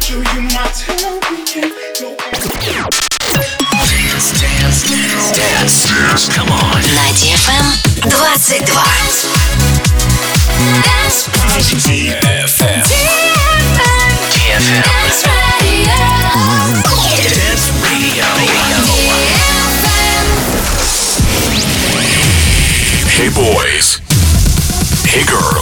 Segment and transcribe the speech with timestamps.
[0.00, 1.18] show you my time.
[1.30, 2.16] We can go
[3.88, 6.28] Dance, dance, dance, dance, dance.
[6.28, 6.82] Come on.
[6.82, 7.66] На DFM
[8.02, 8.64] 22.
[10.82, 11.28] Dance
[11.82, 12.82] DFM.
[14.32, 14.82] DFM.
[14.92, 15.22] Dance
[15.60, 15.98] Radio.
[17.28, 18.26] Dance Radio.
[23.08, 24.00] Hey boys.
[25.04, 25.61] Hey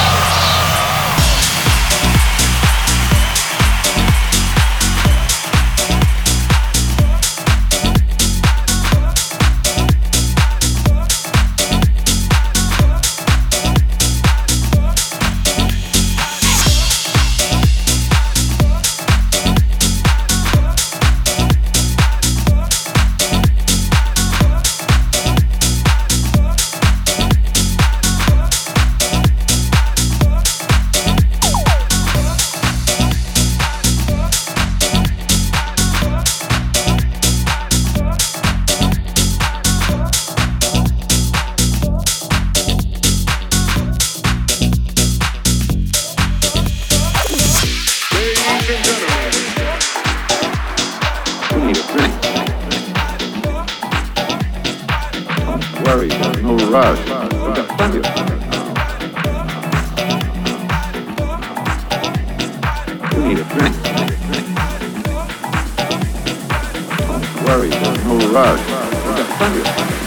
[67.51, 68.17] Worry, there's no
[69.37, 70.00] plenty of time.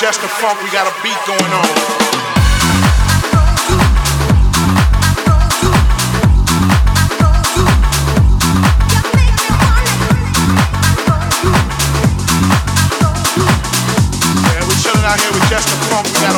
[0.00, 0.62] Just the funk.
[0.62, 1.66] We got a beat going on.
[14.46, 16.06] Yeah, we're chilling out here with just the funk.
[16.06, 16.37] We got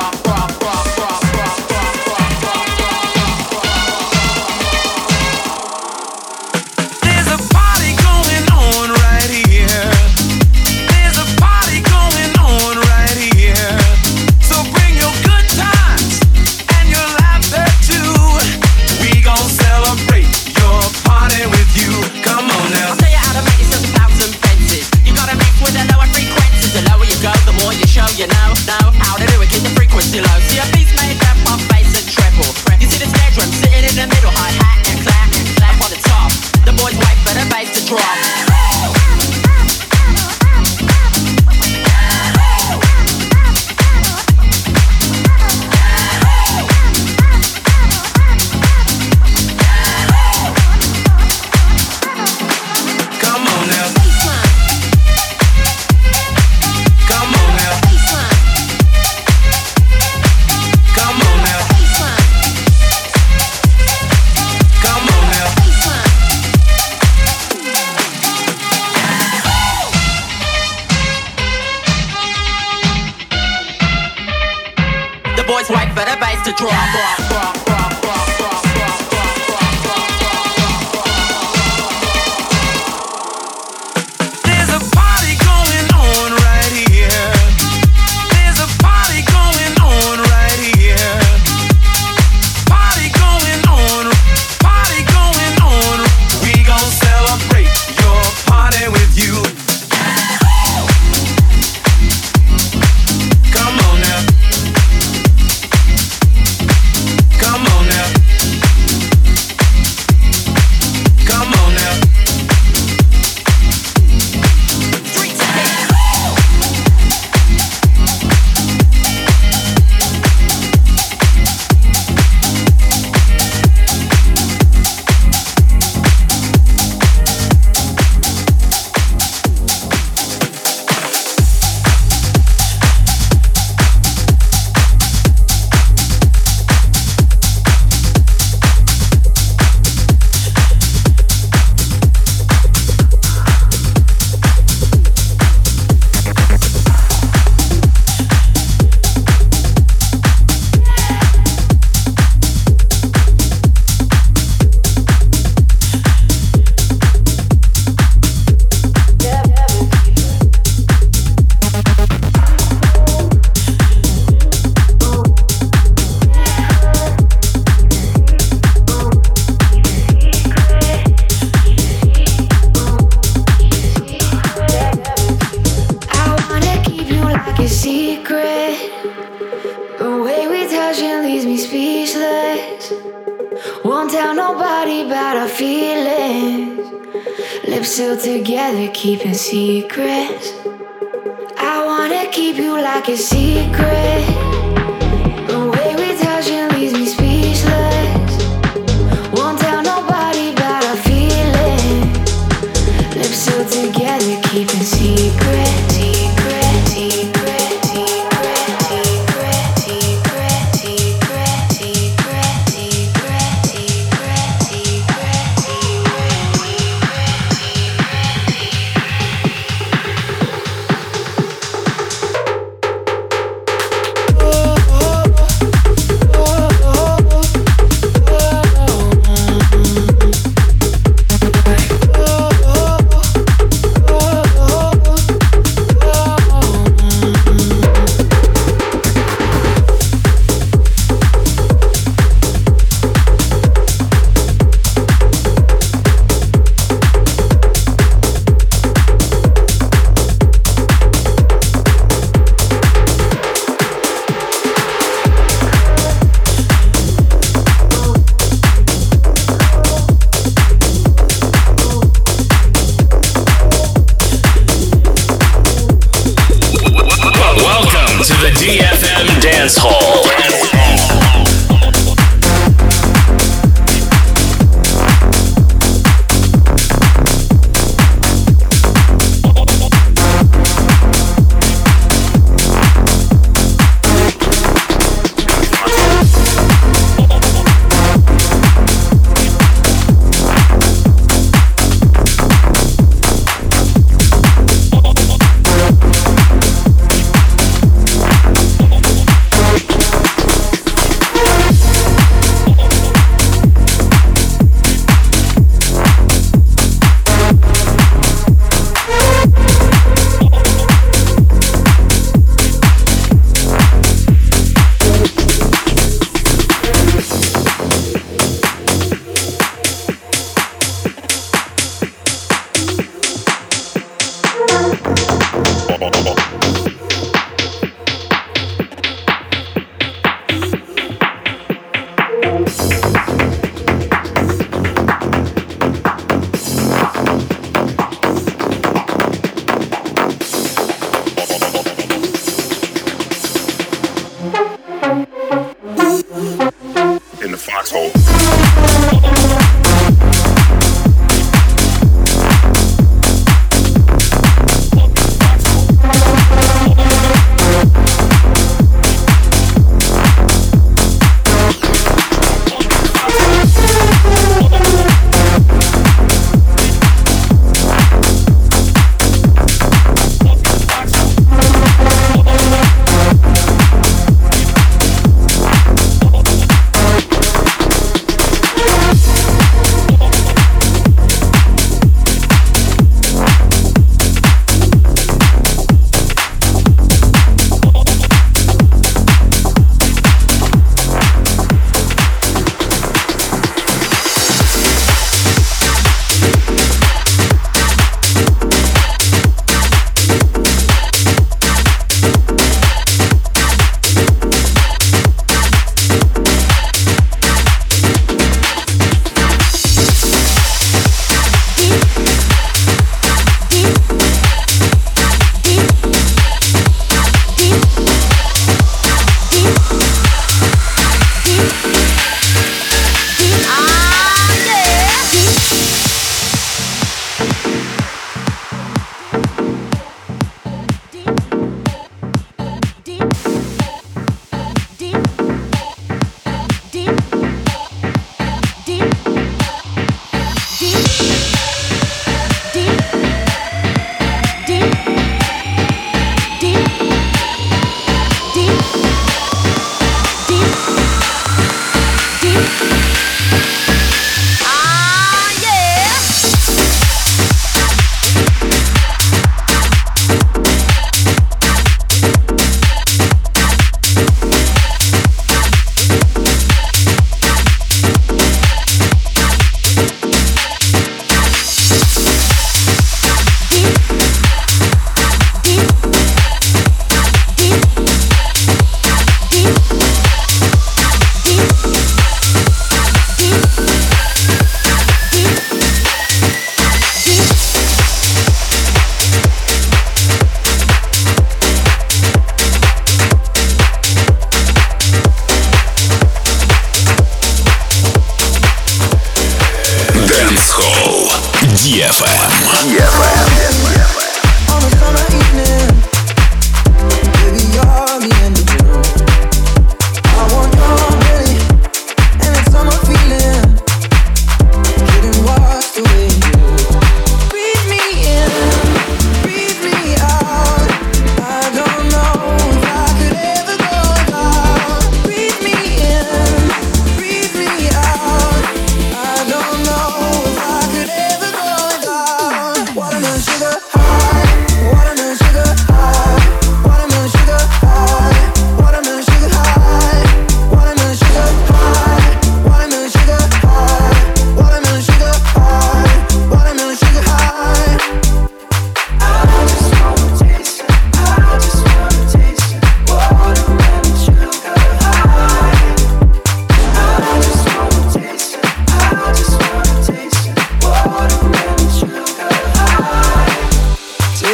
[0.00, 0.49] rock, rock.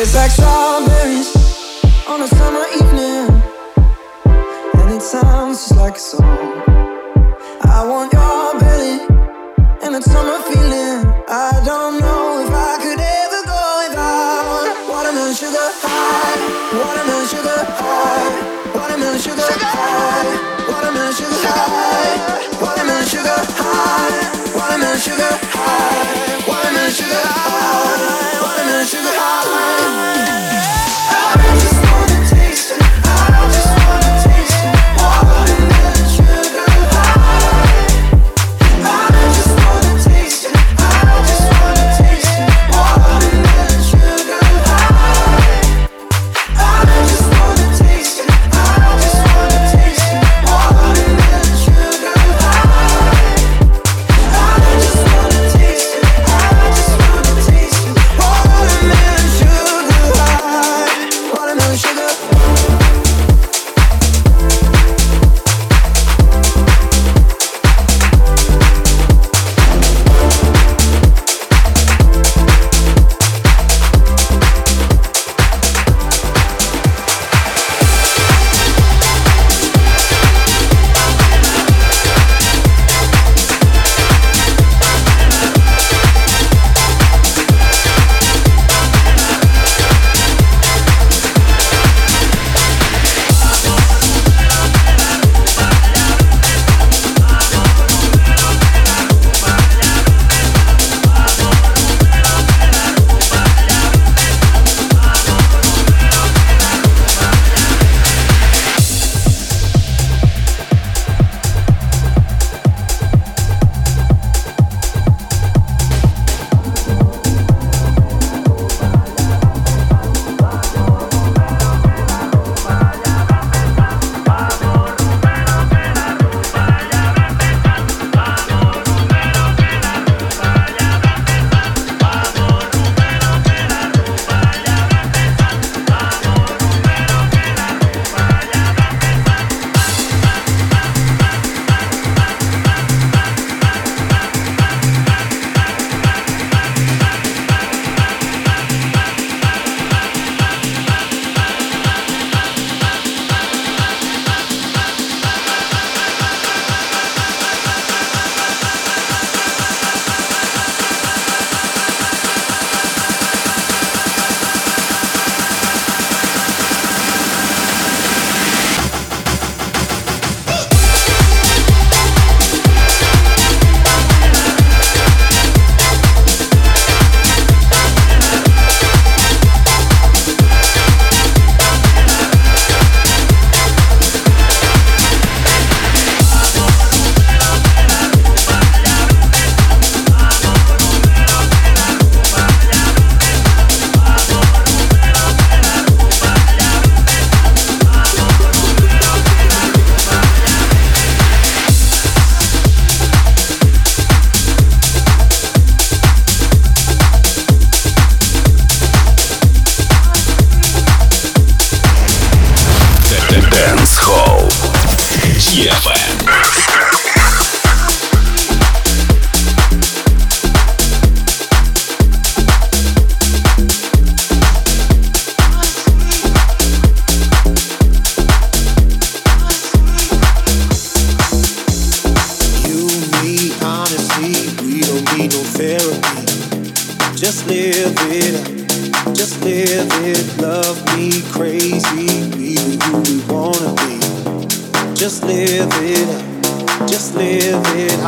[0.07, 1.36] Tastes like strawberries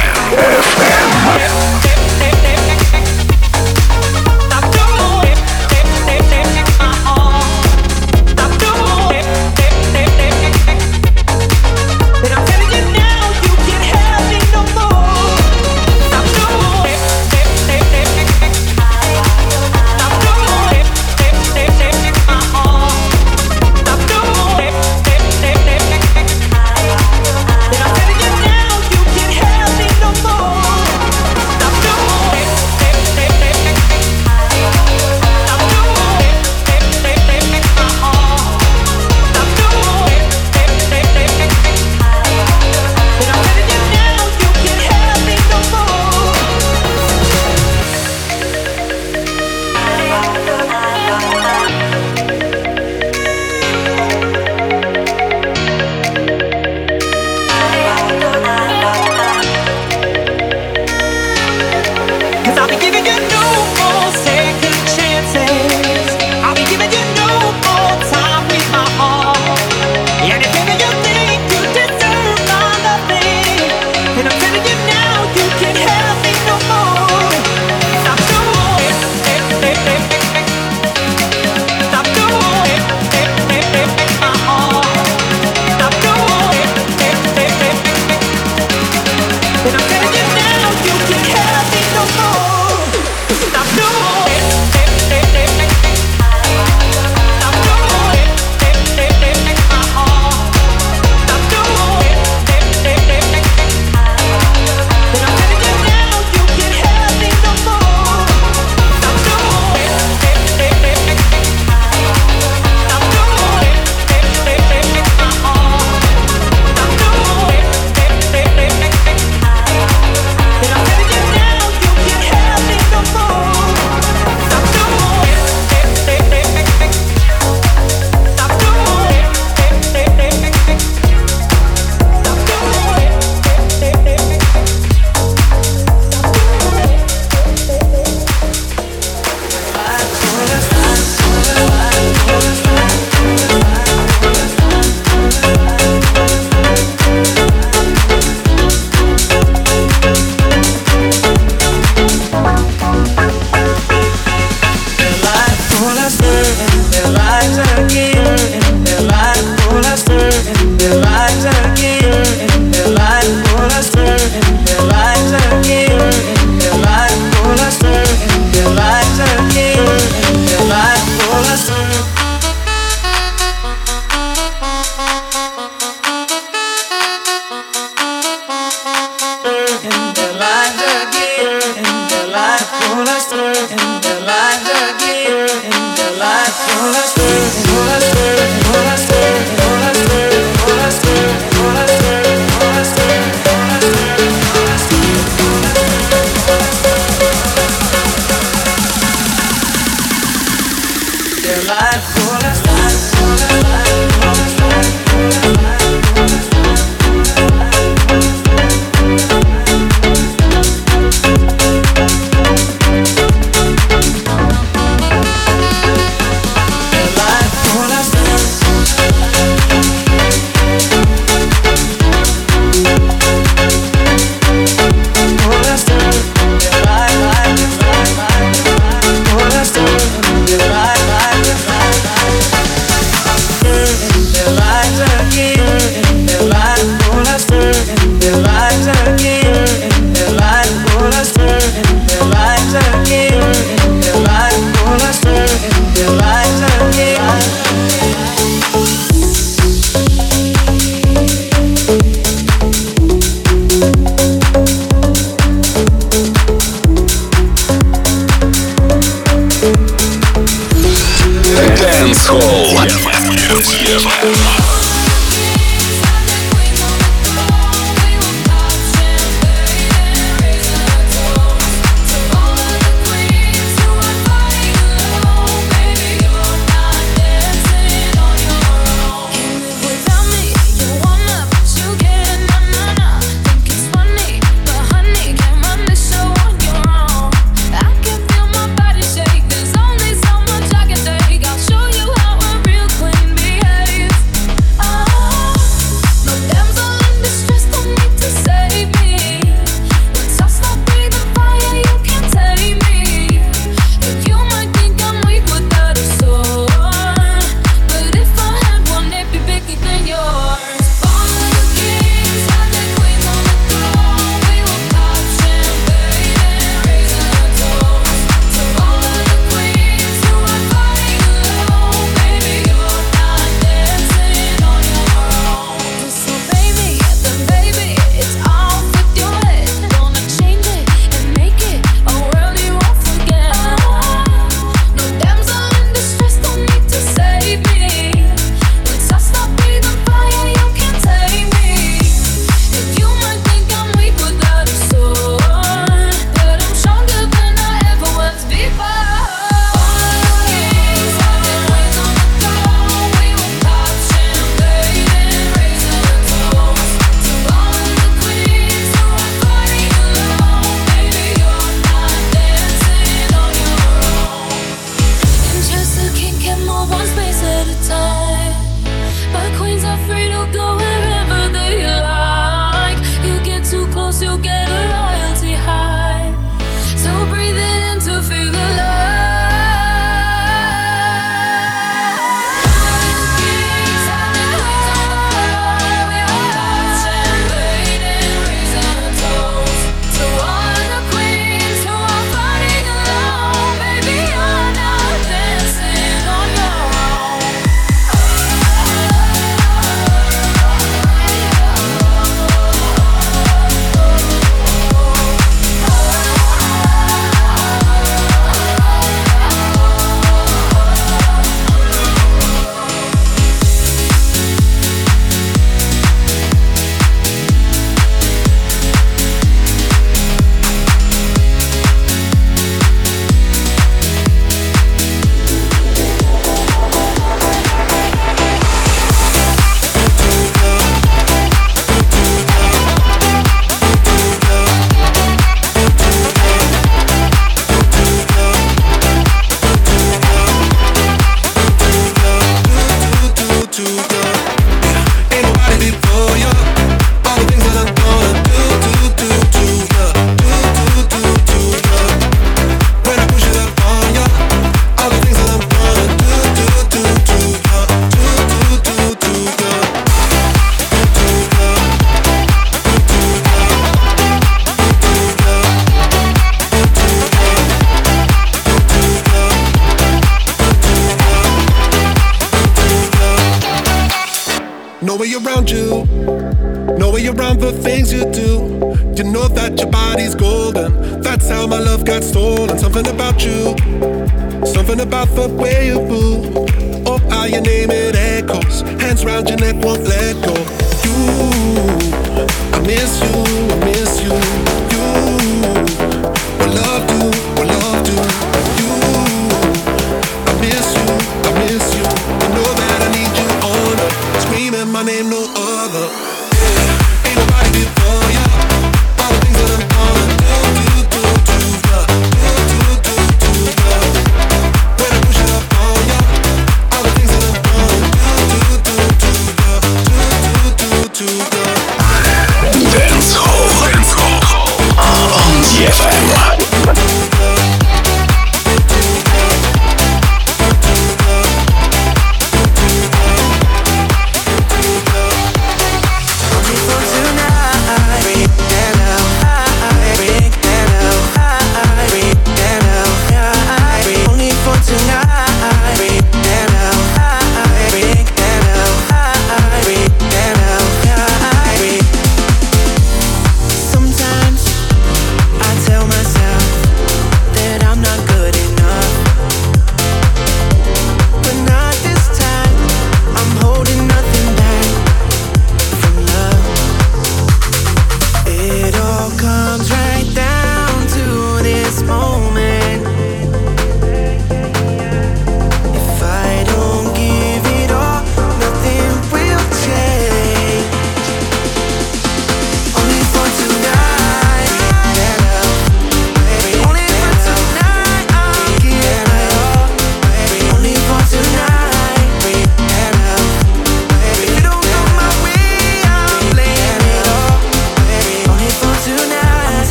[0.00, 1.79] FM.